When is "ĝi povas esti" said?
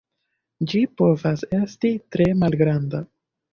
0.71-1.93